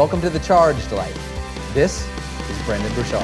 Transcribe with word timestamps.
Welcome 0.00 0.22
to 0.22 0.30
the 0.30 0.38
Charged 0.38 0.92
Life. 0.92 1.74
This 1.74 2.08
is 2.48 2.62
Brendon 2.64 2.90
Burchard. 2.94 3.20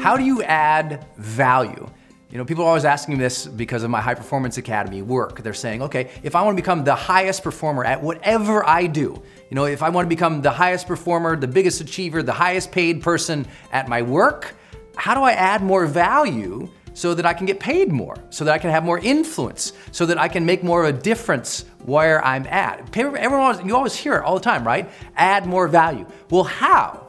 How 0.00 0.16
do 0.16 0.24
you 0.24 0.42
add 0.44 1.06
value? 1.18 1.86
You 2.30 2.38
know, 2.38 2.46
people 2.46 2.64
are 2.64 2.68
always 2.68 2.86
asking 2.86 3.18
me 3.18 3.20
this 3.20 3.44
because 3.44 3.82
of 3.82 3.90
my 3.90 4.00
High 4.00 4.14
Performance 4.14 4.56
Academy 4.56 5.02
work. 5.02 5.42
They're 5.42 5.52
saying, 5.52 5.82
okay, 5.82 6.08
if 6.22 6.34
I 6.34 6.40
want 6.40 6.56
to 6.56 6.62
become 6.62 6.84
the 6.84 6.94
highest 6.94 7.42
performer 7.42 7.84
at 7.84 8.02
whatever 8.02 8.66
I 8.66 8.86
do, 8.86 9.22
you 9.50 9.54
know, 9.54 9.66
if 9.66 9.82
I 9.82 9.90
want 9.90 10.06
to 10.06 10.08
become 10.08 10.40
the 10.40 10.52
highest 10.52 10.86
performer, 10.86 11.36
the 11.36 11.46
biggest 11.46 11.78
achiever, 11.82 12.22
the 12.22 12.32
highest 12.32 12.72
paid 12.72 13.02
person 13.02 13.46
at 13.72 13.88
my 13.90 14.00
work, 14.00 14.54
how 14.96 15.12
do 15.12 15.20
I 15.20 15.32
add 15.32 15.62
more 15.62 15.84
value 15.84 16.70
so 16.96 17.12
that 17.12 17.26
I 17.26 17.34
can 17.34 17.44
get 17.44 17.60
paid 17.60 17.92
more, 17.92 18.16
so 18.30 18.42
that 18.46 18.54
I 18.54 18.58
can 18.58 18.70
have 18.70 18.82
more 18.82 18.98
influence, 18.98 19.74
so 19.92 20.06
that 20.06 20.16
I 20.16 20.28
can 20.28 20.46
make 20.46 20.64
more 20.64 20.82
of 20.82 20.94
a 20.94 20.98
difference 20.98 21.66
where 21.84 22.24
I'm 22.24 22.46
at. 22.46 22.96
Everyone, 22.96 23.68
you 23.68 23.76
always 23.76 23.94
hear 23.94 24.14
it 24.16 24.24
all 24.24 24.34
the 24.34 24.40
time, 24.40 24.66
right? 24.66 24.88
Add 25.14 25.44
more 25.44 25.68
value. 25.68 26.06
Well, 26.30 26.44
how? 26.44 27.06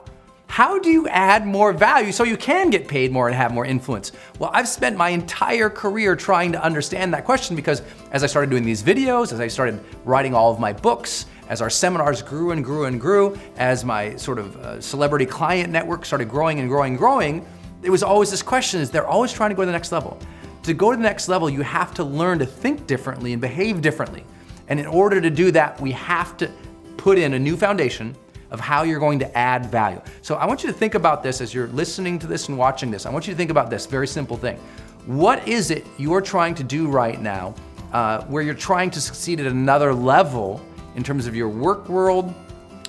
How 0.48 0.78
do 0.78 0.90
you 0.90 1.08
add 1.08 1.48
more 1.48 1.72
value 1.72 2.12
so 2.12 2.26
you 2.26 2.36
can 2.36 2.70
get 2.70 2.90
paid 2.90 3.14
more 3.14 3.28
and 3.30 3.36
have 3.36 3.54
more 3.54 3.66
influence? 3.66 4.12
Well, 4.40 4.52
I've 4.54 4.68
spent 4.68 4.98
my 4.98 5.10
entire 5.10 5.70
career 5.70 6.18
trying 6.18 6.52
to 6.52 6.62
understand 6.62 7.14
that 7.14 7.24
question 7.24 7.56
because 7.56 7.82
as 8.12 8.26
I 8.26 8.28
started 8.28 8.50
doing 8.50 8.66
these 8.66 8.84
videos, 8.84 9.32
as 9.32 9.40
I 9.40 9.48
started 9.48 9.80
writing 10.04 10.34
all 10.34 10.52
of 10.52 10.60
my 10.60 10.74
books, 10.74 11.28
as 11.48 11.62
our 11.62 11.70
seminars 11.70 12.22
grew 12.22 12.52
and 12.52 12.62
grew 12.62 12.86
and 12.86 13.00
grew, 13.00 13.38
as 13.56 13.86
my 13.86 14.18
sort 14.18 14.38
of 14.38 14.58
uh, 14.58 14.82
celebrity 14.82 15.26
client 15.26 15.72
network 15.72 16.04
started 16.04 16.28
growing 16.28 16.60
and 16.60 16.68
growing 16.68 16.92
and 16.92 17.00
growing, 17.00 17.46
it 17.88 17.90
was 17.90 18.04
always 18.04 18.30
this 18.30 18.42
question 18.42 18.82
is 18.82 18.92
they're 18.92 19.08
always 19.08 19.32
trying 19.32 19.50
to 19.50 19.56
go 19.56 19.62
to 19.62 19.66
the 19.66 19.72
next 19.72 19.94
level. 19.94 20.20
To 20.64 20.74
go 20.74 20.92
to 20.92 20.98
the 20.98 21.04
next 21.04 21.30
level, 21.30 21.50
you 21.50 21.62
have 21.62 21.94
to 21.94 22.04
learn 22.04 22.38
to 22.40 22.46
think 22.46 22.86
differently 22.86 23.32
and 23.32 23.42
behave 23.42 23.80
differently. 23.80 24.26
And 24.68 24.78
in 24.78 24.86
order 24.86 25.22
to 25.22 25.30
do 25.30 25.52
that, 25.52 25.80
we 25.80 25.94
have 25.94 26.36
to 26.36 26.52
put 26.98 27.18
in 27.18 27.34
a 27.36 27.40
new 27.40 27.56
foundation 27.56 28.14
of 28.52 28.60
how 28.60 28.84
you're 28.84 29.00
going 29.00 29.20
to 29.20 29.38
add 29.38 29.68
value. 29.68 30.02
So 30.22 30.36
I 30.36 30.46
want 30.46 30.64
you 30.64 30.68
to 30.68 30.78
think 30.78 30.96
about 30.96 31.24
this 31.24 31.40
as 31.40 31.54
you're 31.54 31.68
listening 31.68 32.20
to 32.20 32.28
this 32.28 32.50
and 32.50 32.58
watching 32.58 32.92
this. 32.92 33.06
I 33.06 33.10
want 33.10 33.26
you 33.26 33.34
to 33.34 33.38
think 33.38 33.52
about 33.52 33.70
this 33.70 33.86
very 33.86 34.06
simple 34.06 34.36
thing. 34.36 34.58
What 35.06 35.48
is 35.48 35.72
it 35.72 35.88
you're 35.98 36.20
trying 36.20 36.56
to 36.56 36.66
do 36.66 36.90
right 36.90 37.22
now 37.22 37.56
uh, 37.94 38.26
where 38.26 38.44
you're 38.44 38.54
trying 38.54 38.92
to 38.92 39.00
succeed 39.00 39.40
at 39.40 39.46
another 39.46 39.94
level 39.94 40.62
in 40.98 41.06
terms 41.06 41.26
of 41.26 41.38
your 41.38 41.48
work 41.48 41.88
world 41.88 42.36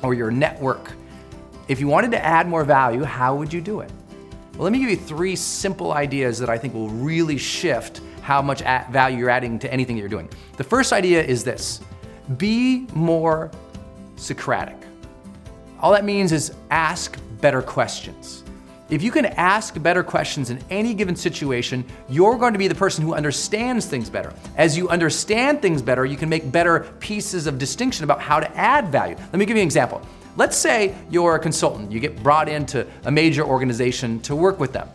or 0.02 0.12
your 0.12 0.32
network? 0.32 0.90
If 1.68 1.78
you 1.78 1.86
wanted 1.86 2.10
to 2.10 2.24
add 2.24 2.48
more 2.48 2.64
value, 2.64 3.04
how 3.04 3.36
would 3.36 3.52
you 3.52 3.60
do 3.60 3.78
it? 3.78 3.92
Well, 4.58 4.64
let 4.64 4.72
me 4.72 4.80
give 4.80 4.90
you 4.90 4.96
three 4.96 5.36
simple 5.36 5.92
ideas 5.92 6.40
that 6.40 6.50
I 6.50 6.58
think 6.58 6.74
will 6.74 6.88
really 6.88 7.38
shift 7.38 8.00
how 8.22 8.42
much 8.42 8.62
value 8.90 9.18
you're 9.18 9.30
adding 9.30 9.56
to 9.60 9.72
anything 9.72 9.94
that 9.94 10.00
you're 10.00 10.08
doing. 10.08 10.28
The 10.56 10.64
first 10.64 10.92
idea 10.92 11.22
is 11.22 11.44
this 11.44 11.80
be 12.38 12.88
more 12.92 13.52
Socratic. 14.16 14.76
All 15.78 15.92
that 15.92 16.04
means 16.04 16.32
is 16.32 16.52
ask 16.72 17.20
better 17.40 17.62
questions. 17.62 18.42
If 18.90 19.00
you 19.00 19.12
can 19.12 19.26
ask 19.26 19.80
better 19.80 20.02
questions 20.02 20.50
in 20.50 20.58
any 20.70 20.92
given 20.92 21.14
situation, 21.14 21.84
you're 22.08 22.36
going 22.36 22.52
to 22.52 22.58
be 22.58 22.66
the 22.66 22.74
person 22.74 23.04
who 23.04 23.14
understands 23.14 23.86
things 23.86 24.10
better. 24.10 24.34
As 24.56 24.76
you 24.76 24.88
understand 24.88 25.62
things 25.62 25.82
better, 25.82 26.04
you 26.04 26.16
can 26.16 26.28
make 26.28 26.50
better 26.50 26.80
pieces 26.98 27.46
of 27.46 27.58
distinction 27.58 28.02
about 28.02 28.20
how 28.20 28.40
to 28.40 28.56
add 28.56 28.88
value. 28.88 29.14
Let 29.14 29.34
me 29.34 29.46
give 29.46 29.56
you 29.56 29.62
an 29.62 29.68
example. 29.68 30.02
Let's 30.38 30.56
say 30.56 30.94
you're 31.10 31.34
a 31.34 31.38
consultant, 31.40 31.90
you 31.90 31.98
get 31.98 32.22
brought 32.22 32.48
into 32.48 32.86
a 33.06 33.10
major 33.10 33.42
organization 33.42 34.20
to 34.20 34.36
work 34.36 34.60
with 34.60 34.72
them. 34.72 34.88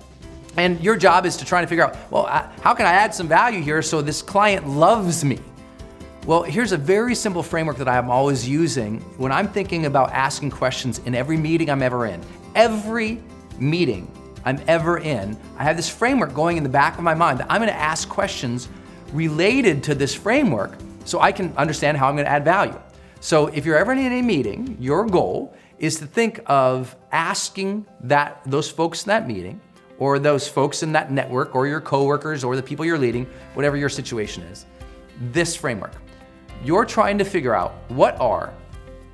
And 0.56 0.80
your 0.80 0.96
job 0.96 1.26
is 1.26 1.36
to 1.36 1.44
try 1.44 1.60
to 1.60 1.68
figure 1.68 1.84
out, 1.84 1.98
well, 2.10 2.28
how 2.62 2.74
can 2.74 2.86
I 2.86 2.94
add 2.94 3.14
some 3.14 3.28
value 3.28 3.62
here 3.62 3.82
so 3.82 4.02
this 4.02 4.22
client 4.22 4.70
loves 4.70 5.26
me? 5.26 5.40
Well, 6.26 6.44
here's 6.44 6.72
a 6.72 6.78
very 6.78 7.14
simple 7.14 7.44
framework 7.44 7.76
that 7.76 7.90
I'm 7.90 8.10
always 8.10 8.48
using 8.48 9.02
when 9.18 9.34
I'm 9.34 9.50
thinking 9.50 9.86
about 9.86 10.14
asking 10.14 10.52
questions 10.52 11.00
in 11.00 11.14
every 11.14 11.36
meeting 11.36 11.70
I'm 11.70 11.82
ever 11.82 12.06
in. 12.06 12.22
Every 12.56 13.22
meeting 13.60 14.10
I'm 14.46 14.62
ever 14.70 15.00
in, 15.00 15.38
I 15.58 15.66
have 15.66 15.76
this 15.76 15.90
framework 15.90 16.34
going 16.34 16.56
in 16.56 16.64
the 16.64 16.70
back 16.70 16.98
of 16.98 17.04
my 17.04 17.16
mind 17.16 17.42
that 17.42 17.48
I'm 17.50 17.60
gonna 17.60 17.74
ask 17.74 18.08
questions 18.08 18.70
related 19.12 19.84
to 19.84 19.94
this 19.94 20.16
framework 20.16 20.78
so 21.04 21.20
I 21.20 21.34
can 21.34 21.54
understand 21.58 21.98
how 21.98 22.08
I'm 22.08 22.16
gonna 22.16 22.30
add 22.30 22.46
value. 22.46 22.80
So 23.24 23.48
if 23.48 23.66
you're 23.66 23.78
ever 23.78 23.94
in 23.94 24.00
a 24.00 24.22
meeting, 24.22 24.76
your 24.82 25.06
goal 25.06 25.56
is 25.80 25.96
to 26.00 26.06
think 26.06 26.42
of 26.46 26.94
asking 27.14 27.86
that 28.02 28.42
those 28.46 28.70
folks 28.70 29.04
in 29.06 29.08
that 29.08 29.30
meeting 29.30 29.62
or 29.98 30.20
those 30.20 30.46
folks 30.46 30.84
in 30.84 30.92
that 30.92 31.10
network 31.10 31.56
or 31.56 31.66
your 31.66 31.80
coworkers 31.80 32.44
or 32.44 32.58
the 32.58 32.62
people 32.62 32.84
you're 32.84 32.98
leading, 32.98 33.26
whatever 33.54 33.78
your 33.78 33.88
situation 33.88 34.44
is, 34.44 34.66
this 35.32 35.56
framework 35.56 35.94
you're 36.66 36.84
trying 36.84 37.18
to 37.18 37.24
figure 37.24 37.56
out 37.56 37.76
what 37.88 38.20
are 38.20 38.54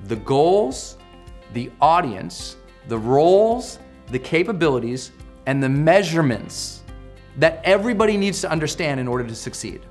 the 0.06 0.16
goals, 0.16 0.98
the 1.54 1.72
audience, 1.80 2.56
the 2.88 2.98
roles, 2.98 3.78
the 4.08 4.18
capabilities, 4.18 5.12
and 5.46 5.62
the 5.62 5.70
measurements 5.70 6.82
that 7.38 7.62
everybody 7.64 8.18
needs 8.18 8.42
to 8.42 8.50
understand 8.50 9.00
in 9.00 9.08
order 9.08 9.24
to 9.24 9.36
succeed. 9.36 9.82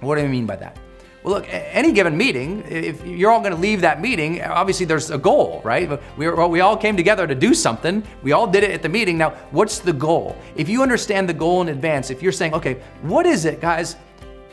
What 0.00 0.16
do 0.16 0.20
I 0.20 0.28
mean 0.28 0.44
by 0.44 0.56
that? 0.56 0.78
Well, 1.28 1.40
look, 1.40 1.46
any 1.50 1.92
given 1.92 2.16
meeting, 2.16 2.64
if 2.70 3.04
you're 3.06 3.30
all 3.30 3.40
going 3.40 3.52
to 3.52 3.60
leave 3.60 3.82
that 3.82 4.00
meeting, 4.00 4.40
obviously 4.40 4.86
there's 4.86 5.10
a 5.10 5.18
goal, 5.18 5.60
right? 5.62 6.00
We, 6.16 6.30
we 6.30 6.60
all 6.60 6.74
came 6.74 6.96
together 6.96 7.26
to 7.26 7.34
do 7.34 7.52
something. 7.52 8.02
We 8.22 8.32
all 8.32 8.46
did 8.46 8.64
it 8.64 8.70
at 8.70 8.80
the 8.80 8.88
meeting. 8.88 9.18
Now, 9.18 9.32
what's 9.50 9.78
the 9.78 9.92
goal? 9.92 10.38
If 10.56 10.70
you 10.70 10.82
understand 10.82 11.28
the 11.28 11.34
goal 11.34 11.60
in 11.60 11.68
advance, 11.68 12.08
if 12.08 12.22
you're 12.22 12.32
saying, 12.32 12.54
okay, 12.54 12.80
what 13.02 13.26
is 13.26 13.44
it, 13.44 13.60
guys, 13.60 13.96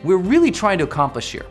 we're 0.03 0.17
really 0.17 0.51
trying 0.51 0.77
to 0.79 0.83
accomplish 0.83 1.31
here? 1.31 1.45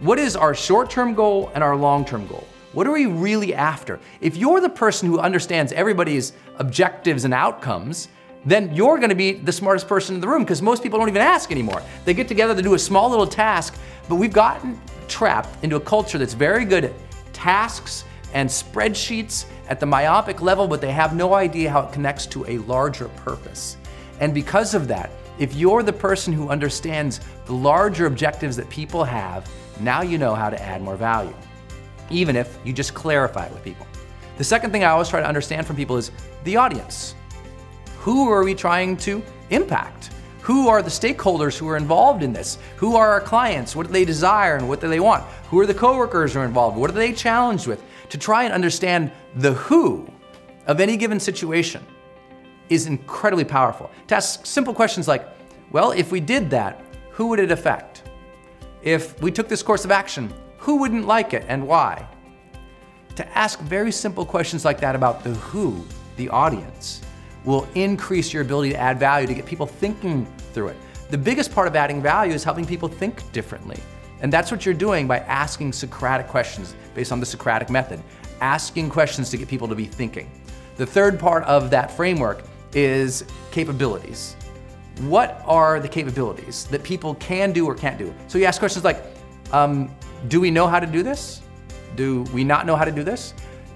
What 0.00 0.18
is 0.18 0.36
our 0.36 0.54
short 0.54 0.88
term 0.88 1.12
goal 1.12 1.50
and 1.54 1.62
our 1.62 1.76
long 1.76 2.06
term 2.06 2.26
goal? 2.26 2.48
What 2.72 2.86
are 2.86 2.92
we 2.92 3.04
really 3.04 3.54
after? 3.54 4.00
If 4.22 4.38
you're 4.38 4.62
the 4.62 4.70
person 4.70 5.06
who 5.06 5.18
understands 5.18 5.70
everybody's 5.72 6.32
objectives 6.56 7.26
and 7.26 7.34
outcomes, 7.34 8.08
then 8.46 8.74
you're 8.74 8.98
gonna 8.98 9.14
be 9.14 9.32
the 9.32 9.52
smartest 9.52 9.88
person 9.88 10.14
in 10.14 10.20
the 10.20 10.28
room 10.28 10.44
because 10.44 10.62
most 10.62 10.82
people 10.82 10.98
don't 10.98 11.08
even 11.08 11.20
ask 11.20 11.50
anymore. 11.50 11.82
They 12.04 12.14
get 12.14 12.28
together 12.28 12.54
to 12.54 12.62
do 12.62 12.74
a 12.74 12.78
small 12.78 13.10
little 13.10 13.26
task, 13.26 13.76
but 14.08 14.14
we've 14.14 14.32
gotten 14.32 14.80
trapped 15.08 15.62
into 15.64 15.76
a 15.76 15.80
culture 15.80 16.16
that's 16.16 16.32
very 16.32 16.64
good 16.64 16.84
at 16.84 16.92
tasks 17.32 18.04
and 18.32 18.48
spreadsheets 18.48 19.46
at 19.68 19.80
the 19.80 19.86
myopic 19.86 20.40
level, 20.40 20.68
but 20.68 20.80
they 20.80 20.92
have 20.92 21.14
no 21.14 21.34
idea 21.34 21.70
how 21.70 21.80
it 21.80 21.92
connects 21.92 22.24
to 22.26 22.46
a 22.46 22.58
larger 22.58 23.08
purpose. 23.08 23.76
And 24.20 24.32
because 24.32 24.74
of 24.74 24.88
that, 24.88 25.10
if 25.38 25.54
you're 25.54 25.82
the 25.82 25.92
person 25.92 26.32
who 26.32 26.48
understands 26.48 27.20
the 27.46 27.52
larger 27.52 28.06
objectives 28.06 28.56
that 28.56 28.70
people 28.70 29.04
have, 29.04 29.50
now 29.80 30.02
you 30.02 30.18
know 30.18 30.34
how 30.34 30.50
to 30.50 30.62
add 30.62 30.80
more 30.80 30.96
value, 30.96 31.34
even 32.10 32.36
if 32.36 32.58
you 32.64 32.72
just 32.72 32.94
clarify 32.94 33.46
it 33.46 33.52
with 33.52 33.64
people. 33.64 33.86
The 34.38 34.44
second 34.44 34.70
thing 34.70 34.84
I 34.84 34.90
always 34.90 35.08
try 35.08 35.20
to 35.20 35.26
understand 35.26 35.66
from 35.66 35.76
people 35.76 35.96
is 35.96 36.10
the 36.44 36.56
audience. 36.56 37.14
Who 38.06 38.30
are 38.30 38.44
we 38.44 38.54
trying 38.54 38.96
to 38.98 39.20
impact? 39.50 40.10
Who 40.42 40.68
are 40.68 40.80
the 40.80 40.88
stakeholders 40.88 41.58
who 41.58 41.66
are 41.68 41.76
involved 41.76 42.22
in 42.22 42.32
this? 42.32 42.56
Who 42.76 42.94
are 42.94 43.10
our 43.10 43.20
clients? 43.20 43.74
What 43.74 43.88
do 43.88 43.92
they 43.92 44.04
desire 44.04 44.54
and 44.54 44.68
what 44.68 44.80
do 44.80 44.86
they 44.86 45.00
want? 45.00 45.24
Who 45.50 45.58
are 45.58 45.66
the 45.66 45.74
coworkers 45.74 46.32
who 46.32 46.38
are 46.38 46.44
involved? 46.44 46.76
What 46.76 46.88
are 46.88 46.92
they 46.92 47.12
challenged 47.12 47.66
with? 47.66 47.82
To 48.10 48.16
try 48.16 48.44
and 48.44 48.52
understand 48.52 49.10
the 49.34 49.54
who 49.54 50.08
of 50.68 50.78
any 50.78 50.96
given 50.96 51.18
situation 51.18 51.84
is 52.68 52.86
incredibly 52.86 53.42
powerful. 53.44 53.90
To 54.06 54.14
ask 54.14 54.46
simple 54.46 54.72
questions 54.72 55.08
like, 55.08 55.26
well, 55.72 55.90
if 55.90 56.12
we 56.12 56.20
did 56.20 56.48
that, 56.50 56.84
who 57.10 57.26
would 57.26 57.40
it 57.40 57.50
affect? 57.50 58.04
If 58.82 59.20
we 59.20 59.32
took 59.32 59.48
this 59.48 59.64
course 59.64 59.84
of 59.84 59.90
action, 59.90 60.32
who 60.58 60.76
wouldn't 60.76 61.08
like 61.08 61.34
it 61.34 61.44
and 61.48 61.66
why? 61.66 62.06
To 63.16 63.26
ask 63.36 63.58
very 63.62 63.90
simple 63.90 64.24
questions 64.24 64.64
like 64.64 64.78
that 64.78 64.94
about 64.94 65.24
the 65.24 65.34
who, 65.34 65.84
the 66.16 66.28
audience, 66.28 67.02
will 67.46 67.66
increase 67.74 68.32
your 68.32 68.42
ability 68.42 68.70
to 68.70 68.76
add 68.76 68.98
value, 68.98 69.26
to 69.26 69.34
get 69.34 69.46
people 69.46 69.66
thinking 69.66 70.26
through 70.52 70.68
it. 70.68 70.76
The 71.08 71.16
biggest 71.16 71.52
part 71.52 71.68
of 71.68 71.76
adding 71.76 72.02
value 72.02 72.34
is 72.34 72.44
helping 72.44 72.66
people 72.66 72.88
think 72.88 73.32
differently. 73.32 73.78
And 74.20 74.32
that's 74.32 74.50
what 74.50 74.66
you're 74.66 74.74
doing 74.74 75.06
by 75.06 75.20
asking 75.20 75.72
Socratic 75.72 76.26
questions 76.26 76.74
based 76.94 77.12
on 77.12 77.20
the 77.20 77.26
Socratic 77.26 77.70
method, 77.70 78.02
asking 78.40 78.90
questions 78.90 79.30
to 79.30 79.36
get 79.36 79.48
people 79.48 79.68
to 79.68 79.74
be 79.74 79.86
thinking. 79.86 80.30
The 80.76 80.86
third 80.86 81.18
part 81.18 81.44
of 81.44 81.70
that 81.70 81.90
framework 81.90 82.42
is 82.74 83.24
capabilities. 83.52 84.36
What 85.02 85.42
are 85.44 85.78
the 85.78 85.88
capabilities 85.88 86.64
that 86.66 86.82
people 86.82 87.14
can 87.16 87.52
do 87.52 87.66
or 87.66 87.74
can't 87.74 87.98
do? 87.98 88.12
So 88.26 88.38
you 88.38 88.46
ask 88.46 88.58
questions 88.58 88.84
like, 88.84 89.02
um, 89.52 89.94
do 90.28 90.40
we 90.40 90.50
know 90.50 90.66
how 90.66 90.80
to 90.80 90.86
do 90.86 91.02
this? 91.02 91.42
Do 91.94 92.22
we 92.34 92.42
not 92.42 92.66
know 92.66 92.74
how 92.74 92.84
to 92.84 92.92
do 92.92 93.04
this? 93.04 93.32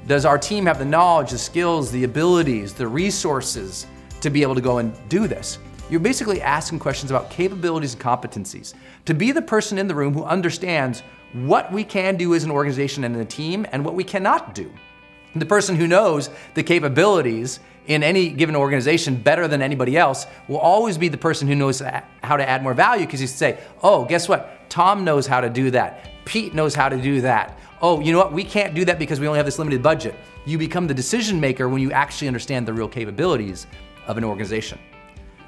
Does 0.06 0.24
our 0.24 0.38
team 0.38 0.66
have 0.66 0.78
the 0.78 0.84
knowledge, 0.84 1.30
the 1.30 1.38
skills, 1.38 1.90
the 1.90 2.04
abilities, 2.04 2.74
the 2.74 2.86
resources 2.86 3.86
to 4.20 4.30
be 4.30 4.42
able 4.42 4.54
to 4.54 4.60
go 4.60 4.78
and 4.78 4.92
do 5.08 5.26
this? 5.28 5.58
You're 5.88 6.00
basically 6.00 6.40
asking 6.40 6.78
questions 6.78 7.10
about 7.10 7.30
capabilities 7.30 7.94
and 7.94 8.02
competencies. 8.02 8.74
To 9.06 9.14
be 9.14 9.32
the 9.32 9.42
person 9.42 9.78
in 9.78 9.88
the 9.88 9.94
room 9.94 10.14
who 10.14 10.24
understands 10.24 11.02
what 11.32 11.72
we 11.72 11.84
can 11.84 12.16
do 12.16 12.34
as 12.34 12.44
an 12.44 12.50
organization 12.50 13.04
and 13.04 13.16
a 13.16 13.24
team 13.24 13.66
and 13.72 13.84
what 13.84 13.94
we 13.94 14.04
cannot 14.04 14.54
do. 14.54 14.72
The 15.36 15.46
person 15.46 15.76
who 15.76 15.86
knows 15.86 16.28
the 16.54 16.62
capabilities 16.62 17.60
in 17.86 18.02
any 18.02 18.30
given 18.30 18.56
organization 18.56 19.16
better 19.16 19.48
than 19.48 19.62
anybody 19.62 19.96
else 19.96 20.26
will 20.48 20.58
always 20.58 20.98
be 20.98 21.08
the 21.08 21.18
person 21.18 21.46
who 21.46 21.54
knows 21.54 21.80
how 22.22 22.36
to 22.36 22.48
add 22.48 22.62
more 22.62 22.74
value 22.74 23.06
because 23.06 23.20
you 23.20 23.26
say, 23.26 23.58
oh, 23.82 24.04
guess 24.04 24.28
what? 24.28 24.68
Tom 24.70 25.04
knows 25.04 25.26
how 25.26 25.40
to 25.40 25.48
do 25.48 25.70
that. 25.70 26.08
Pete 26.24 26.54
knows 26.54 26.74
how 26.74 26.88
to 26.88 27.00
do 27.00 27.20
that. 27.20 27.58
Oh, 27.82 28.00
you 28.00 28.12
know 28.12 28.18
what? 28.18 28.32
We 28.32 28.44
can't 28.44 28.74
do 28.74 28.84
that 28.84 28.98
because 28.98 29.20
we 29.20 29.26
only 29.26 29.38
have 29.38 29.46
this 29.46 29.58
limited 29.58 29.82
budget. 29.82 30.14
You 30.44 30.58
become 30.58 30.86
the 30.86 30.92
decision 30.92 31.40
maker 31.40 31.68
when 31.68 31.80
you 31.80 31.90
actually 31.92 32.28
understand 32.28 32.68
the 32.68 32.74
real 32.74 32.88
capabilities 32.88 33.66
of 34.06 34.18
an 34.18 34.24
organization. 34.24 34.78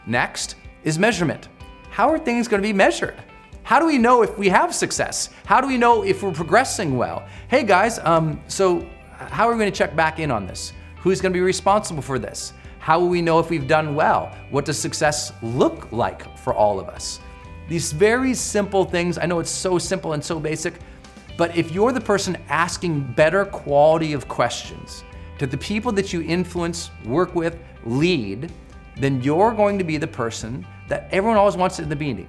Next 0.06 0.56
is 0.82 0.98
measurement. 0.98 1.48
How 1.90 2.08
are 2.08 2.18
things 2.18 2.48
going 2.48 2.62
to 2.62 2.66
be 2.66 2.72
measured? 2.72 3.22
How 3.64 3.78
do 3.78 3.86
we 3.86 3.98
know 3.98 4.22
if 4.22 4.38
we 4.38 4.48
have 4.48 4.74
success? 4.74 5.28
How 5.44 5.60
do 5.60 5.66
we 5.66 5.76
know 5.76 6.04
if 6.04 6.22
we're 6.22 6.32
progressing 6.32 6.96
well? 6.96 7.26
Hey 7.48 7.64
guys, 7.64 7.98
um, 7.98 8.40
so 8.48 8.86
how 9.12 9.46
are 9.46 9.52
we 9.52 9.58
going 9.58 9.70
to 9.70 9.76
check 9.76 9.94
back 9.94 10.18
in 10.18 10.30
on 10.30 10.46
this? 10.46 10.72
Who's 10.96 11.20
going 11.20 11.32
to 11.32 11.36
be 11.36 11.42
responsible 11.42 12.02
for 12.02 12.18
this? 12.18 12.54
How 12.78 12.98
will 12.98 13.08
we 13.08 13.20
know 13.20 13.38
if 13.40 13.50
we've 13.50 13.68
done 13.68 13.94
well? 13.94 14.34
What 14.50 14.64
does 14.64 14.78
success 14.78 15.32
look 15.42 15.92
like 15.92 16.36
for 16.38 16.54
all 16.54 16.80
of 16.80 16.88
us? 16.88 17.20
These 17.68 17.92
very 17.92 18.34
simple 18.34 18.84
things, 18.84 19.18
I 19.18 19.26
know 19.26 19.38
it's 19.38 19.50
so 19.50 19.78
simple 19.78 20.14
and 20.14 20.24
so 20.24 20.40
basic, 20.40 20.74
but 21.36 21.56
if 21.56 21.72
you're 21.72 21.92
the 21.92 22.00
person 22.00 22.36
asking 22.48 23.12
better 23.14 23.44
quality 23.44 24.12
of 24.12 24.28
questions 24.28 25.04
to 25.38 25.46
the 25.46 25.56
people 25.56 25.92
that 25.92 26.12
you 26.12 26.22
influence, 26.22 26.90
work 27.04 27.34
with, 27.34 27.58
lead, 27.84 28.52
then 28.96 29.22
you're 29.22 29.52
going 29.52 29.78
to 29.78 29.84
be 29.84 29.96
the 29.96 30.06
person 30.06 30.64
that 30.88 31.08
everyone 31.10 31.36
always 31.36 31.56
wants 31.56 31.78
in 31.78 31.88
the 31.88 31.96
meeting. 31.96 32.28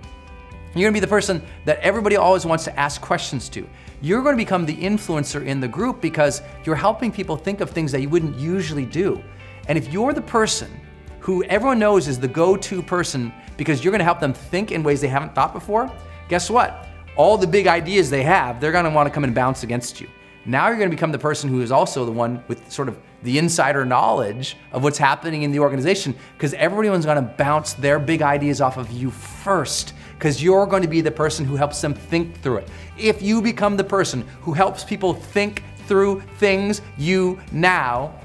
You're 0.74 0.89
gonna 0.89 0.95
be 0.95 1.00
the 1.00 1.07
person 1.07 1.43
that 1.65 1.79
everybody 1.79 2.15
always 2.15 2.45
wants 2.45 2.63
to 2.63 2.79
ask 2.79 3.00
questions 3.01 3.48
to. 3.50 3.67
You're 4.01 4.24
gonna 4.24 4.38
become 4.38 4.65
the 4.65 4.75
influencer 4.75 5.45
in 5.45 5.60
the 5.60 5.67
group 5.67 6.01
because 6.01 6.41
you're 6.65 6.75
helping 6.75 7.12
people 7.12 7.38
think 7.38 7.62
of 7.62 7.69
things 7.69 7.91
that 7.91 8.01
you 8.01 8.10
wouldn't 8.10 8.36
usually 8.38 8.86
do. 8.86 9.22
And 9.67 9.77
if 9.77 9.93
you're 9.93 10.13
the 10.13 10.22
person 10.22 10.72
who 11.19 11.43
everyone 11.43 11.77
knows 11.77 12.07
is 12.07 12.19
the 12.19 12.27
go 12.27 12.57
to 12.57 12.81
person 12.81 13.31
because 13.55 13.83
you're 13.83 13.91
gonna 13.91 14.03
help 14.03 14.19
them 14.19 14.33
think 14.33 14.72
in 14.72 14.81
ways 14.81 15.00
they 15.00 15.07
haven't 15.07 15.36
thought 15.36 15.53
before, 15.53 15.91
guess 16.27 16.50
what? 16.50 16.88
All 17.15 17.38
the 17.38 17.48
big 17.48 17.67
ideas 17.67 18.10
they 18.10 18.24
have, 18.24 18.60
they're 18.60 18.72
gonna 18.72 18.89
wanna 18.89 19.10
come 19.10 19.24
and 19.24 19.36
bounce 19.36 19.63
against 19.63 20.01
you. 20.01 20.10
Now 20.46 20.67
you're 20.67 20.77
gonna 20.77 20.89
become 20.89 21.12
the 21.12 21.20
person 21.20 21.50
who 21.50 21.62
is 21.62 21.72
also 21.72 22.05
the 22.05 22.12
one 22.12 22.43
with 22.48 22.72
sort 22.72 22.89
of 22.89 22.98
the 23.22 23.38
insider 23.38 23.86
knowledge 23.86 24.58
of 24.72 24.84
what's 24.84 24.98
happening 24.98 25.43
in 25.43 25.51
the 25.51 25.60
organization 25.60 26.15
because 26.38 26.53
everyone's 26.55 27.05
gonna 27.05 27.22
bounce 27.22 27.74
their 27.74 28.00
big 28.00 28.22
ideas 28.22 28.60
off 28.60 28.77
of 28.77 28.91
you 28.91 29.10
first 29.12 29.93
because 30.24 30.41
you're 30.41 30.65
going 30.65 30.82
to 30.82 30.88
be 30.88 31.01
the 31.01 31.12
person 31.12 31.46
who 31.46 31.55
helps 31.55 31.82
them 31.82 31.93
think 31.93 32.39
through 32.41 32.58
it. 32.58 32.70
If 32.98 33.22
you 33.22 33.41
become 33.41 33.75
the 33.75 33.84
person 33.84 34.25
who 34.41 34.53
helps 34.53 34.84
people 34.84 35.13
think 35.13 35.63
through 35.86 36.22
things, 36.38 36.82
you 36.98 37.39
now 37.51 38.17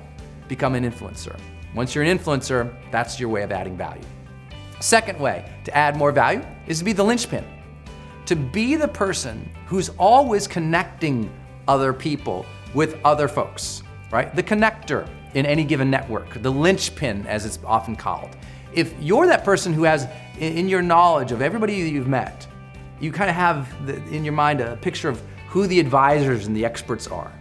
become 0.47 0.77
an 0.77 0.89
influencer. 0.89 1.37
Once 1.75 1.95
you're 1.95 2.05
an 2.05 2.19
influencer, 2.19 2.73
that's 2.93 3.19
your 3.19 3.29
way 3.29 3.43
of 3.43 3.51
adding 3.51 3.77
value. 3.77 4.05
Second 4.81 5.19
way 5.19 5.45
to 5.65 5.77
add 5.77 5.97
more 5.97 6.13
value 6.13 6.45
is 6.69 6.79
to 6.79 6.85
be 6.85 6.93
the 6.93 7.03
linchpin. 7.03 7.45
To 8.29 8.37
be 8.37 8.77
the 8.77 8.89
person 8.89 9.49
who's 9.65 9.89
always 9.97 10.47
connecting 10.47 11.33
other 11.67 11.95
people 11.95 12.45
with 12.75 12.99
other 13.03 13.27
folks, 13.27 13.83
right? 14.13 14.37
The 14.37 14.43
connector 14.43 15.09
in 15.33 15.47
any 15.47 15.65
given 15.65 15.91
network, 15.91 16.43
the 16.43 16.51
linchpin 16.51 17.27
as 17.27 17.47
it's 17.47 17.59
often 17.65 17.97
called. 17.97 18.37
If 18.75 18.95
you're 19.01 19.27
that 19.29 19.45
person 19.45 19.73
who 19.73 19.85
has 19.85 20.07
in 20.39 20.69
your 20.69 20.83
knowledge 20.83 21.33
of 21.33 21.41
everybody 21.41 21.77
you've 21.77 22.07
met, 22.07 22.47
you 23.01 23.11
kind 23.13 23.31
of 23.31 23.37
have 23.37 23.87
the, 23.87 23.97
in 24.15 24.25
your 24.25 24.35
mind 24.35 24.61
a 24.61 24.77
picture 24.77 25.09
of 25.09 25.23
who 25.49 25.67
the 25.67 25.81
advisors 25.81 26.47
and 26.47 26.55
the 26.55 26.67
experts 26.67 27.07
are 27.07 27.33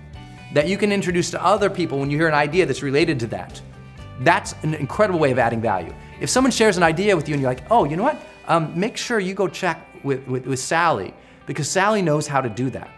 that 0.54 0.70
you 0.70 0.78
can 0.78 0.94
introduce 0.94 1.30
to 1.32 1.44
other 1.44 1.70
people 1.70 2.00
when 2.00 2.10
you 2.10 2.18
hear 2.18 2.30
an 2.30 2.34
idea 2.34 2.66
that's 2.66 2.82
related 2.82 3.20
to 3.20 3.28
that. 3.28 3.62
That's 4.22 4.56
an 4.64 4.74
incredible 4.74 5.20
way 5.20 5.32
of 5.32 5.38
adding 5.38 5.60
value. 5.60 5.94
If 6.22 6.30
someone 6.30 6.52
shares 6.52 6.78
an 6.78 6.84
idea 6.84 7.14
with 7.14 7.28
you 7.28 7.34
and 7.34 7.42
you're 7.42 7.52
like, 7.52 7.66
oh, 7.70 7.84
you 7.84 7.98
know 7.98 8.04
what? 8.04 8.22
Um, 8.48 8.72
make 8.80 8.96
sure 8.96 9.20
you 9.20 9.34
go 9.34 9.50
check 9.50 9.87
with, 10.04 10.28
with, 10.28 10.46
with 10.46 10.60
Sally 10.60 11.14
because 11.46 11.70
Sally 11.70 12.02
knows 12.02 12.28
how 12.28 12.42
to 12.42 12.50
do 12.50 12.70
that. 12.72 12.90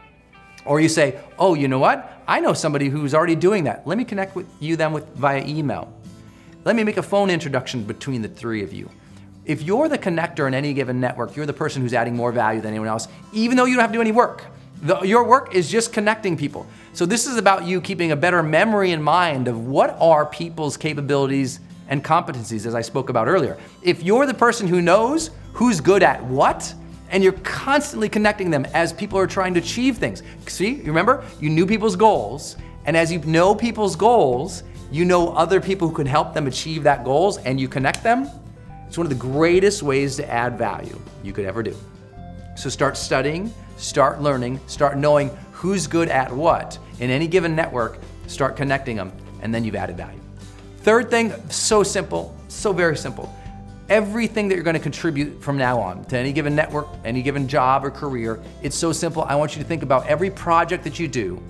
Or 0.66 0.80
you 0.82 0.90
say, 0.90 1.20
oh, 1.38 1.54
you 1.54 1.68
know 1.68 1.80
what? 1.80 2.22
I 2.28 2.40
know 2.40 2.54
somebody 2.54 2.90
who's 2.90 3.14
already 3.14 3.36
doing 3.36 3.64
that. 3.64 3.88
Let 3.88 3.98
me 3.98 4.04
connect 4.04 4.36
with 4.36 4.48
you 4.60 4.76
then 4.76 4.92
with 4.92 5.08
via 5.16 5.44
email. 5.46 5.92
Let 6.66 6.76
me 6.76 6.84
make 6.84 6.98
a 6.98 7.04
phone 7.04 7.30
introduction 7.30 7.84
between 7.84 8.22
the 8.22 8.28
three 8.28 8.64
of 8.64 8.74
you. 8.74 8.90
If 9.46 9.64
you're 9.64 9.88
the 9.88 9.98
connector 9.98 10.48
in 10.48 10.54
any 10.54 10.74
given 10.74 11.00
network, 11.00 11.36
you're 11.36 11.46
the 11.46 11.54
person 11.54 11.82
who's 11.82 11.94
adding 11.94 12.16
more 12.16 12.32
value 12.32 12.62
than 12.62 12.72
anyone 12.72 12.90
else, 12.90 13.08
even 13.34 13.58
though 13.58 13.66
you 13.66 13.76
don't 13.76 13.82
have 13.82 13.92
to 13.92 13.98
do 13.98 14.02
any 14.02 14.12
work. 14.12 14.46
The, 14.82 15.02
your 15.02 15.24
work 15.24 15.56
is 15.56 15.70
just 15.70 15.92
connecting 15.92 16.38
people. 16.38 16.68
So 16.94 17.06
this 17.06 17.26
is 17.26 17.38
about 17.38 17.66
you 17.66 17.82
keeping 17.82 18.12
a 18.12 18.16
better 18.16 18.44
memory 18.44 18.92
in 18.92 19.02
mind 19.02 19.48
of 19.48 19.66
what 19.66 19.98
are 20.00 20.26
people's 20.26 20.78
capabilities 20.78 21.60
and 21.88 22.04
competencies, 22.04 22.66
as 22.66 22.76
I 22.76 22.82
spoke 22.82 23.10
about 23.10 23.28
earlier. 23.28 23.58
If 23.82 24.04
you're 24.04 24.26
the 24.26 24.34
person 24.34 24.68
who 24.68 24.82
knows 24.82 25.32
who's 25.54 25.82
good 25.82 26.04
at 26.04 26.24
what, 26.24 26.74
and 27.10 27.24
you're 27.24 27.34
constantly 27.34 28.10
connecting 28.10 28.50
them 28.50 28.66
as 28.74 28.94
people 28.94 29.18
are 29.20 29.28
trying 29.28 29.54
to 29.56 29.60
achieve 29.60 29.98
things. 29.98 30.24
See, 30.48 30.76
you 30.76 30.86
remember? 30.86 31.24
You 31.40 31.50
knew 31.50 31.66
people's 31.66 31.96
goals, 31.96 32.58
and 32.86 32.96
as 32.96 33.12
you 33.12 33.20
know 33.20 33.54
people's 33.56 33.96
goals, 33.96 34.64
you 34.92 35.06
know 35.06 35.30
other 35.34 35.62
people 35.62 35.88
who 35.88 35.96
can 35.96 36.08
help 36.08 36.34
them 36.34 36.48
achieve 36.48 36.84
that 36.84 37.04
goals 37.04 37.38
and 37.40 37.60
you 37.60 37.68
connect 37.68 38.04
them. 38.04 38.28
It's 38.88 38.98
one 38.98 39.06
of 39.06 39.10
the 39.10 39.16
greatest 39.16 39.84
ways 39.84 40.16
to 40.16 40.28
add 40.30 40.58
value 40.58 41.00
you 41.24 41.32
could 41.32 41.46
ever 41.46 41.62
do. 41.62 41.76
So 42.56 42.70
start 42.70 42.98
studying, 42.98 43.54
start 43.78 44.22
learning, 44.22 44.60
start 44.66 44.98
knowing 44.98 45.30
who's 45.52 45.86
good 45.86 46.10
at 46.10 46.32
what 46.32 46.80
in 47.00 47.10
any 47.12 47.28
given 47.28 47.56
network, 47.56 48.00
start 48.28 48.56
connecting 48.56 48.96
them, 48.96 49.12
and 49.42 49.54
then 49.54 49.64
you've 49.64 49.76
added 49.76 49.96
value. 49.96 50.20
Third 50.80 51.10
thing, 51.10 51.34
so 51.50 51.84
simple, 51.84 52.36
so 52.48 52.74
very 52.74 52.98
simple. 52.98 53.34
Everything 53.90 54.48
that 54.48 54.56
you're 54.56 54.64
going 54.64 54.76
to 54.76 54.80
contribute 54.80 55.42
from 55.42 55.58
now 55.58 55.80
on 55.80 56.06
to 56.06 56.18
any 56.18 56.32
given 56.32 56.56
network, 56.56 56.88
any 57.04 57.24
given 57.24 57.48
job 57.48 57.84
or 57.84 57.90
career, 57.90 58.40
it's 58.62 58.76
so 58.76 58.92
simple. 58.92 59.24
I 59.24 59.36
want 59.36 59.56
you 59.56 59.64
to 59.64 59.68
think 59.68 59.82
about 59.82 60.06
every 60.06 60.30
project 60.30 60.84
that 60.84 61.00
you 61.00 61.08
do. 61.08 61.42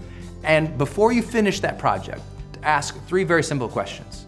And 0.44 0.78
before 0.78 1.12
you 1.12 1.22
finish 1.22 1.60
that 1.60 1.78
project, 1.78 2.22
ask 2.64 2.98
three 3.08 3.26
very 3.26 3.44
simple 3.44 3.68
questions. 3.68 4.26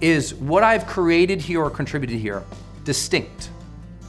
Is 0.00 0.34
what 0.34 0.64
I've 0.64 0.86
created 0.86 1.40
here 1.40 1.62
or 1.62 1.70
contributed 1.70 2.18
here 2.18 2.42
distinct? 2.84 3.50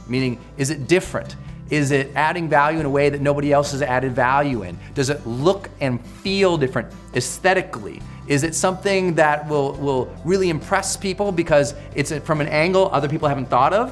Meaning, 0.08 0.40
is 0.56 0.70
it 0.70 0.88
different? 0.88 1.36
Is 1.72 1.90
it 1.90 2.10
adding 2.14 2.50
value 2.50 2.80
in 2.80 2.84
a 2.84 2.90
way 2.90 3.08
that 3.08 3.22
nobody 3.22 3.50
else 3.50 3.72
has 3.72 3.80
added 3.80 4.12
value 4.12 4.62
in? 4.62 4.78
Does 4.92 5.08
it 5.08 5.26
look 5.26 5.70
and 5.80 6.04
feel 6.04 6.58
different 6.58 6.92
aesthetically? 7.14 8.02
Is 8.26 8.42
it 8.42 8.54
something 8.54 9.14
that 9.14 9.48
will, 9.48 9.72
will 9.76 10.14
really 10.22 10.50
impress 10.50 10.98
people 10.98 11.32
because 11.32 11.74
it's 11.94 12.12
from 12.18 12.42
an 12.42 12.48
angle 12.48 12.90
other 12.92 13.08
people 13.08 13.26
haven't 13.26 13.46
thought 13.46 13.72
of? 13.72 13.90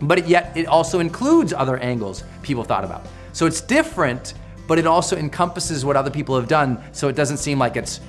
But 0.00 0.26
yet 0.28 0.56
it 0.56 0.64
also 0.64 1.00
includes 1.00 1.52
other 1.52 1.76
angles 1.76 2.24
people 2.40 2.64
thought 2.64 2.84
about. 2.84 3.06
So 3.34 3.44
it's 3.44 3.60
different, 3.60 4.32
but 4.66 4.78
it 4.78 4.86
also 4.86 5.18
encompasses 5.18 5.84
what 5.84 5.96
other 5.96 6.10
people 6.10 6.34
have 6.36 6.48
done 6.48 6.82
so 6.92 7.08
it 7.08 7.16
doesn't 7.16 7.36
seem 7.36 7.58
like 7.58 7.76
it's 7.76 8.00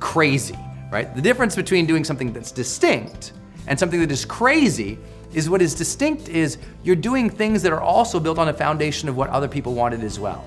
crazy, 0.00 0.58
right? 0.92 1.14
The 1.14 1.22
difference 1.22 1.56
between 1.56 1.86
doing 1.86 2.04
something 2.04 2.30
that's 2.30 2.52
distinct 2.52 3.32
and 3.68 3.78
something 3.78 4.00
that 4.00 4.10
is 4.10 4.26
crazy 4.26 4.98
is 5.32 5.48
what 5.48 5.62
is 5.62 5.74
distinct 5.74 6.28
is 6.28 6.58
you're 6.82 6.96
doing 6.96 7.30
things 7.30 7.62
that 7.62 7.72
are 7.72 7.80
also 7.80 8.18
built 8.18 8.38
on 8.38 8.48
a 8.48 8.52
foundation 8.52 9.08
of 9.08 9.16
what 9.16 9.30
other 9.30 9.48
people 9.48 9.74
wanted 9.74 10.02
as 10.02 10.18
well. 10.18 10.44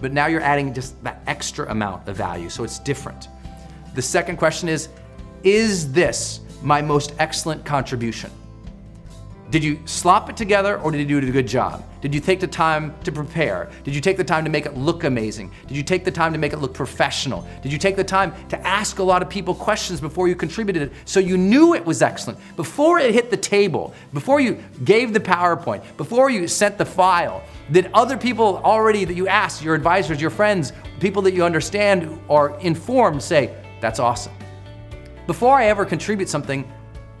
But 0.00 0.12
now 0.12 0.26
you're 0.26 0.40
adding 0.40 0.72
just 0.72 1.02
that 1.04 1.22
extra 1.26 1.70
amount 1.70 2.08
of 2.08 2.16
value, 2.16 2.48
so 2.48 2.64
it's 2.64 2.78
different. 2.78 3.28
The 3.94 4.02
second 4.02 4.36
question 4.36 4.68
is 4.68 4.88
Is 5.42 5.92
this 5.92 6.40
my 6.62 6.80
most 6.80 7.12
excellent 7.18 7.64
contribution? 7.64 8.30
Did 9.50 9.64
you 9.64 9.80
slop 9.84 10.30
it 10.30 10.36
together 10.36 10.78
or 10.78 10.92
did 10.92 11.10
you 11.10 11.20
do 11.20 11.28
a 11.28 11.30
good 11.32 11.48
job? 11.48 11.84
Did 12.00 12.14
you 12.14 12.20
take 12.20 12.38
the 12.38 12.46
time 12.46 12.94
to 13.02 13.10
prepare? 13.10 13.68
Did 13.82 13.96
you 13.96 14.00
take 14.00 14.16
the 14.16 14.22
time 14.22 14.44
to 14.44 14.50
make 14.50 14.64
it 14.64 14.76
look 14.76 15.02
amazing? 15.02 15.50
Did 15.66 15.76
you 15.76 15.82
take 15.82 16.04
the 16.04 16.10
time 16.12 16.32
to 16.32 16.38
make 16.38 16.52
it 16.52 16.58
look 16.58 16.72
professional? 16.72 17.44
Did 17.60 17.72
you 17.72 17.78
take 17.78 17.96
the 17.96 18.04
time 18.04 18.32
to 18.50 18.66
ask 18.66 19.00
a 19.00 19.02
lot 19.02 19.22
of 19.22 19.28
people 19.28 19.52
questions 19.52 20.00
before 20.00 20.28
you 20.28 20.36
contributed 20.36 20.82
it 20.82 20.92
so 21.04 21.18
you 21.18 21.36
knew 21.36 21.74
it 21.74 21.84
was 21.84 22.00
excellent? 22.00 22.38
Before 22.54 23.00
it 23.00 23.12
hit 23.12 23.28
the 23.28 23.36
table, 23.36 23.92
before 24.12 24.38
you 24.38 24.62
gave 24.84 25.12
the 25.12 25.20
PowerPoint, 25.20 25.82
before 25.96 26.30
you 26.30 26.46
sent 26.46 26.78
the 26.78 26.86
file, 26.86 27.42
did 27.72 27.90
other 27.92 28.16
people 28.16 28.58
already 28.58 29.04
that 29.04 29.14
you 29.14 29.26
asked, 29.26 29.64
your 29.64 29.74
advisors, 29.74 30.20
your 30.20 30.30
friends, 30.30 30.72
people 31.00 31.22
that 31.22 31.34
you 31.34 31.44
understand 31.44 32.20
or 32.28 32.56
informed 32.60 33.20
say, 33.20 33.52
that's 33.80 33.98
awesome? 33.98 34.32
Before 35.26 35.56
I 35.56 35.66
ever 35.66 35.84
contribute 35.84 36.28
something, 36.28 36.70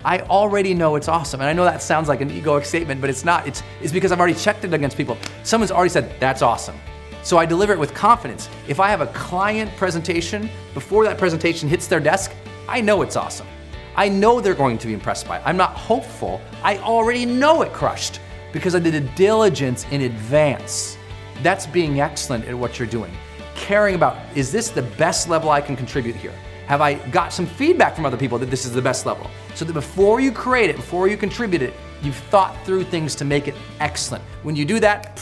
I 0.04 0.20
already 0.20 0.72
know 0.72 0.96
it's 0.96 1.08
awesome. 1.08 1.40
And 1.40 1.48
I 1.48 1.52
know 1.52 1.64
that 1.64 1.82
sounds 1.82 2.08
like 2.08 2.20
an 2.20 2.30
egoic 2.30 2.64
statement, 2.64 3.00
but 3.00 3.10
it's 3.10 3.24
not. 3.24 3.46
It's, 3.46 3.62
it's 3.82 3.92
because 3.92 4.12
I've 4.12 4.18
already 4.18 4.38
checked 4.38 4.64
it 4.64 4.72
against 4.72 4.96
people. 4.96 5.18
Someone's 5.42 5.70
already 5.70 5.90
said, 5.90 6.18
that's 6.18 6.42
awesome. 6.42 6.78
So 7.22 7.36
I 7.36 7.44
deliver 7.44 7.74
it 7.74 7.78
with 7.78 7.92
confidence. 7.92 8.48
If 8.66 8.80
I 8.80 8.88
have 8.88 9.02
a 9.02 9.08
client 9.08 9.70
presentation, 9.76 10.48
before 10.72 11.04
that 11.04 11.18
presentation 11.18 11.68
hits 11.68 11.86
their 11.86 12.00
desk, 12.00 12.32
I 12.66 12.80
know 12.80 13.02
it's 13.02 13.16
awesome. 13.16 13.46
I 13.94 14.08
know 14.08 14.40
they're 14.40 14.54
going 14.54 14.78
to 14.78 14.86
be 14.86 14.94
impressed 14.94 15.28
by 15.28 15.38
it. 15.38 15.42
I'm 15.44 15.56
not 15.58 15.74
hopeful. 15.74 16.40
I 16.62 16.78
already 16.78 17.26
know 17.26 17.60
it 17.60 17.72
crushed 17.74 18.20
because 18.52 18.74
I 18.74 18.78
did 18.78 18.94
a 18.94 19.00
diligence 19.00 19.84
in 19.90 20.02
advance. 20.02 20.96
That's 21.42 21.66
being 21.66 22.00
excellent 22.00 22.46
at 22.46 22.54
what 22.54 22.78
you're 22.78 22.88
doing. 22.88 23.12
Caring 23.54 23.96
about, 23.96 24.16
is 24.34 24.50
this 24.50 24.70
the 24.70 24.82
best 24.82 25.28
level 25.28 25.50
I 25.50 25.60
can 25.60 25.76
contribute 25.76 26.16
here? 26.16 26.32
Have 26.70 26.80
I 26.80 26.94
got 27.10 27.32
some 27.32 27.46
feedback 27.46 27.96
from 27.96 28.06
other 28.06 28.16
people 28.16 28.38
that 28.38 28.48
this 28.48 28.64
is 28.64 28.70
the 28.70 28.80
best 28.80 29.04
level? 29.04 29.28
So 29.56 29.64
that 29.64 29.72
before 29.72 30.20
you 30.20 30.30
create 30.30 30.70
it, 30.70 30.76
before 30.76 31.08
you 31.08 31.16
contribute 31.16 31.62
it, 31.62 31.74
you've 32.00 32.14
thought 32.14 32.56
through 32.64 32.84
things 32.84 33.16
to 33.16 33.24
make 33.24 33.48
it 33.48 33.56
excellent. 33.80 34.22
When 34.44 34.54
you 34.54 34.64
do 34.64 34.78
that, 34.78 35.20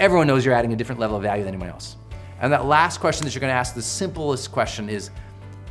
everyone 0.00 0.26
knows 0.26 0.44
you're 0.44 0.52
adding 0.52 0.72
a 0.72 0.76
different 0.76 1.00
level 1.00 1.16
of 1.16 1.22
value 1.22 1.44
than 1.44 1.54
anyone 1.54 1.70
else. 1.70 1.94
And 2.40 2.52
that 2.52 2.64
last 2.64 2.98
question 2.98 3.24
that 3.24 3.36
you're 3.36 3.40
gonna 3.40 3.52
ask, 3.52 3.76
the 3.76 3.82
simplest 3.82 4.50
question 4.50 4.88
is 4.88 5.10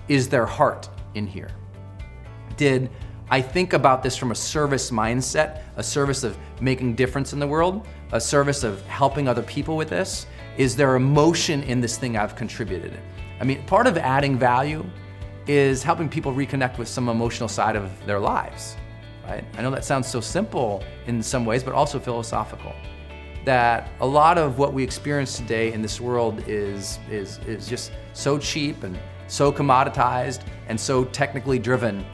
Is 0.08 0.30
there 0.30 0.46
heart 0.46 0.88
in 1.16 1.28
here? 1.28 1.52
Did 2.56 2.90
I 3.30 3.42
think 3.42 3.74
about 3.74 4.02
this 4.02 4.16
from 4.16 4.32
a 4.32 4.36
service 4.36 4.90
mindset, 4.90 5.64
a 5.76 5.84
service 5.84 6.24
of 6.24 6.38
making 6.62 6.96
difference 6.96 7.34
in 7.34 7.40
the 7.40 7.48
world, 7.48 7.86
a 8.14 8.22
service 8.22 8.64
of 8.64 8.82
helping 8.86 9.28
other 9.28 9.44
people 9.44 9.76
with 9.76 9.90
this? 9.90 10.28
Is 10.58 10.76
there 10.76 10.96
emotion 10.96 11.64
in 11.64 11.80
this 11.80 11.98
thing 11.98 12.18
I've 12.18 12.36
contributed? 12.36 13.00
I 13.40 13.46
mean, 13.46 13.64
part 13.66 13.88
of 13.88 13.98
adding 13.98 14.38
value 14.38 14.86
is 15.48 15.82
helping 15.82 16.10
people 16.10 16.34
reconnect 16.34 16.78
with 16.78 16.90
some 16.90 17.08
emotional 17.08 17.48
side 17.48 17.78
of 17.78 17.90
their 18.06 18.20
lives, 18.20 18.76
right? 19.24 19.46
I 19.58 19.62
know 19.62 19.72
that 19.72 19.86
sounds 19.86 20.08
so 20.08 20.20
simple 20.20 20.84
in 21.08 21.24
some 21.24 21.46
ways, 21.46 21.64
but 21.64 21.74
also 21.74 22.00
philosophical. 22.00 22.74
That 23.46 23.90
a 24.02 24.06
lot 24.06 24.38
of 24.38 24.60
what 24.60 24.74
we 24.74 24.84
experience 24.84 25.38
today 25.38 25.72
in 25.72 25.82
this 25.82 26.02
world 26.02 26.44
is, 26.48 27.00
is, 27.10 27.40
is 27.48 27.68
just 27.68 27.94
so 28.14 28.38
cheap 28.38 28.84
and 28.84 29.00
so 29.28 29.54
commoditized 29.54 30.42
and 30.68 30.80
so 30.80 31.06
technically 31.06 31.60
driven 31.60 32.06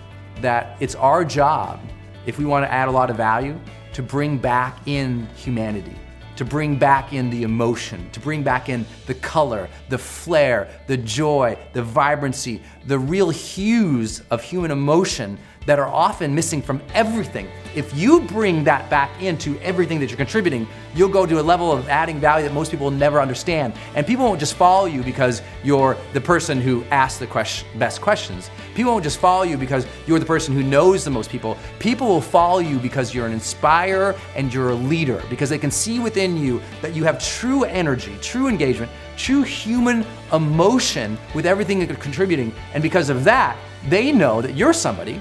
that 0.41 0.77
it's 0.79 0.95
our 0.95 1.25
job, 1.25 1.79
if 2.27 2.37
we 2.37 2.45
want 2.45 2.63
to 2.63 2.71
add 2.71 2.87
a 2.87 2.91
lot 2.91 3.09
of 3.09 3.17
value, 3.17 3.59
to 3.93 4.03
bring 4.03 4.37
back 4.37 4.77
in 4.85 5.25
humanity 5.35 5.97
to 6.37 6.45
bring 6.45 6.77
back 6.77 7.13
in 7.13 7.29
the 7.29 7.43
emotion, 7.43 8.09
to 8.11 8.19
bring 8.19 8.43
back 8.43 8.69
in 8.69 8.85
the 9.07 9.13
color, 9.15 9.67
the 9.89 9.97
flair, 9.97 10.69
the 10.87 10.97
joy, 10.97 11.57
the 11.73 11.83
vibrancy, 11.83 12.61
the 12.85 12.97
real 12.97 13.29
hues 13.29 14.21
of 14.31 14.41
human 14.41 14.71
emotion 14.71 15.37
that 15.67 15.79
are 15.79 15.87
often 15.87 16.33
missing 16.33 16.61
from 16.61 16.81
everything. 16.93 17.47
If 17.75 17.95
you 17.95 18.21
bring 18.21 18.63
that 18.63 18.89
back 18.89 19.21
into 19.21 19.59
everything 19.59 19.99
that 19.99 20.09
you're 20.09 20.17
contributing, 20.17 20.65
you'll 20.95 21.09
go 21.09 21.25
to 21.25 21.41
a 21.41 21.43
level 21.43 21.73
of 21.73 21.89
adding 21.89 22.21
value 22.21 22.47
that 22.47 22.53
most 22.53 22.71
people 22.71 22.85
will 22.85 22.97
never 22.97 23.21
understand. 23.21 23.73
And 23.93 24.07
people 24.07 24.23
won't 24.23 24.39
just 24.39 24.53
follow 24.53 24.85
you 24.85 25.03
because 25.03 25.41
you're 25.65 25.97
the 26.13 26.21
person 26.21 26.61
who 26.61 26.85
asks 26.85 27.19
the 27.19 27.27
question, 27.27 27.67
best 27.77 27.99
questions. 27.99 28.49
People 28.75 28.93
won't 28.93 29.03
just 29.03 29.19
follow 29.19 29.43
you 29.43 29.57
because 29.57 29.85
you're 30.07 30.19
the 30.19 30.25
person 30.25 30.53
who 30.53 30.63
knows 30.63 31.03
the 31.03 31.11
most 31.11 31.29
people. 31.29 31.57
People 31.79 32.07
will 32.07 32.21
follow 32.21 32.59
you 32.59 32.79
because 32.79 33.13
you're 33.13 33.27
an 33.27 33.33
inspirer 33.33 34.15
and 34.37 34.53
you're 34.53 34.69
a 34.69 34.75
leader, 34.75 35.21
because 35.29 35.49
they 35.49 35.59
can 35.59 35.69
see 35.69 35.99
within 35.99 36.37
you 36.37 36.61
that 36.81 36.95
you 36.95 37.03
have 37.03 37.19
true 37.19 37.65
energy, 37.65 38.17
true 38.21 38.47
engagement, 38.47 38.89
true 39.17 39.43
human 39.43 40.05
emotion 40.31 41.17
with 41.35 41.45
everything 41.45 41.77
that 41.79 41.89
you're 41.89 41.97
contributing. 41.97 42.53
And 42.73 42.81
because 42.81 43.09
of 43.09 43.25
that, 43.25 43.57
they 43.89 44.13
know 44.13 44.41
that 44.41 44.55
you're 44.55 44.73
somebody 44.73 45.19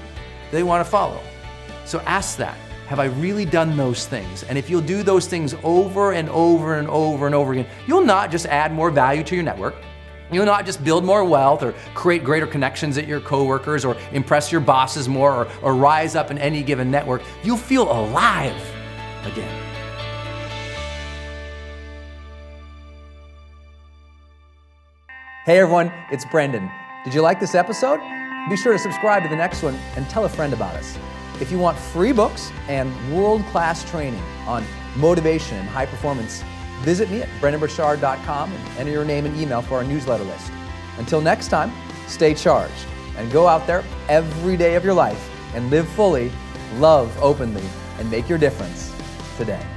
they 0.51 0.63
want 0.63 0.83
to 0.85 0.89
follow. 0.89 1.21
So 1.85 1.99
ask 2.01 2.37
that. 2.37 2.57
Have 2.87 2.99
I 2.99 3.05
really 3.05 3.43
done 3.43 3.75
those 3.75 4.05
things? 4.05 4.43
And 4.43 4.57
if 4.57 4.69
you'll 4.69 4.81
do 4.81 5.03
those 5.03 5.27
things 5.27 5.55
over 5.63 6.13
and 6.13 6.29
over 6.29 6.75
and 6.75 6.87
over 6.87 7.25
and 7.25 7.35
over 7.35 7.51
again, 7.51 7.67
you'll 7.85 8.05
not 8.05 8.31
just 8.31 8.45
add 8.45 8.71
more 8.71 8.89
value 8.89 9.23
to 9.23 9.35
your 9.35 9.43
network, 9.43 9.75
You'll 10.31 10.45
not 10.45 10.65
just 10.65 10.83
build 10.83 11.05
more 11.05 11.23
wealth 11.23 11.63
or 11.63 11.73
create 11.93 12.23
greater 12.23 12.47
connections 12.47 12.97
at 12.97 13.07
your 13.07 13.21
coworkers 13.21 13.85
or 13.85 13.95
impress 14.11 14.51
your 14.51 14.61
bosses 14.61 15.07
more 15.07 15.33
or, 15.33 15.47
or 15.61 15.73
rise 15.73 16.15
up 16.15 16.31
in 16.31 16.37
any 16.37 16.63
given 16.63 16.91
network. 16.91 17.21
You'll 17.43 17.57
feel 17.57 17.89
alive 17.89 18.61
again. 19.23 19.63
Hey 25.45 25.59
everyone, 25.59 25.93
it's 26.11 26.25
Brendon. 26.25 26.69
Did 27.05 27.13
you 27.13 27.21
like 27.21 27.39
this 27.39 27.55
episode? 27.55 28.01
Be 28.49 28.55
sure 28.55 28.71
to 28.71 28.79
subscribe 28.79 29.23
to 29.23 29.29
the 29.29 29.35
next 29.35 29.61
one 29.61 29.75
and 29.95 30.09
tell 30.09 30.23
a 30.23 30.29
friend 30.29 30.53
about 30.53 30.75
us. 30.75 30.97
If 31.41 31.51
you 31.51 31.59
want 31.59 31.77
free 31.77 32.13
books 32.13 32.51
and 32.69 32.93
world 33.13 33.43
class 33.47 33.89
training 33.89 34.23
on 34.47 34.63
motivation 34.95 35.57
and 35.57 35.67
high 35.67 35.85
performance, 35.85 36.43
visit 36.81 37.11
me 37.11 37.21
at 37.21 37.29
brendonburchard.com 37.41 38.53
and 38.53 38.77
enter 38.79 38.91
your 38.91 39.03
name 39.03 39.25
and 39.25 39.37
email 39.37 39.61
for 39.61 39.75
our 39.75 39.83
newsletter 39.83 40.23
list. 40.23 40.51
Until 40.97 41.19
next 41.19 41.49
time, 41.49 41.71
stay 42.07 42.33
charged 42.33 42.85
and 43.17 43.29
go 43.31 43.47
out 43.47 43.67
there 43.67 43.83
every 44.07 44.55
day 44.55 44.75
of 44.75 44.85
your 44.85 44.93
life 44.93 45.29
and 45.53 45.69
live 45.69 45.87
fully, 45.89 46.31
love 46.75 47.15
openly, 47.21 47.63
and 47.99 48.09
make 48.09 48.29
your 48.29 48.37
difference 48.37 48.95
today. 49.37 49.76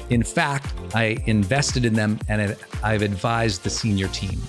In 0.11 0.23
fact, 0.23 0.73
I 0.93 1.17
invested 1.25 1.85
in 1.85 1.93
them 1.93 2.19
and 2.27 2.57
I've 2.83 3.01
advised 3.01 3.63
the 3.63 3.69
senior 3.69 4.09
team. 4.09 4.41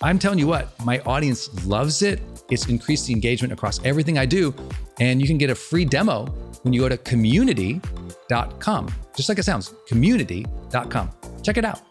I'm 0.00 0.20
telling 0.20 0.38
you 0.38 0.46
what, 0.46 0.68
my 0.84 1.00
audience 1.00 1.50
loves 1.66 2.02
it. 2.02 2.20
It's 2.48 2.68
increased 2.68 3.08
the 3.08 3.12
engagement 3.12 3.52
across 3.52 3.84
everything 3.84 4.18
I 4.18 4.24
do. 4.24 4.54
And 5.00 5.20
you 5.20 5.26
can 5.26 5.36
get 5.36 5.50
a 5.50 5.54
free 5.56 5.84
demo 5.84 6.26
when 6.62 6.72
you 6.72 6.80
go 6.82 6.88
to 6.88 6.96
community.com, 6.96 8.94
just 9.16 9.28
like 9.28 9.38
it 9.38 9.42
sounds 9.42 9.74
community.com. 9.88 11.10
Check 11.42 11.56
it 11.56 11.64
out. 11.64 11.82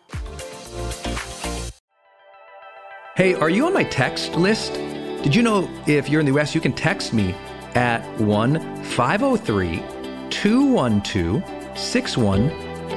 Hey, 3.18 3.34
are 3.34 3.50
you 3.50 3.66
on 3.66 3.74
my 3.74 3.84
text 3.84 4.36
list? 4.36 4.76
Did 5.24 5.36
you 5.36 5.42
know 5.42 5.70
if 5.88 6.08
you're 6.08 6.22
in 6.22 6.26
the 6.26 6.40
US, 6.40 6.56
you 6.56 6.62
can 6.62 6.72
text 6.72 7.14
me 7.14 7.36
at 7.76 8.02
1 8.22 8.84
503 8.84 9.84
212 10.30 11.44